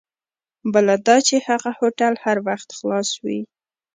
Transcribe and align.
بله 0.73 0.95
دا 1.07 1.17
چې 1.27 1.35
هغه 1.47 1.69
هوټل 1.79 2.13
هر 2.23 2.37
وخت 2.47 2.69
خلاص 2.77 3.09
وي. 3.23 3.39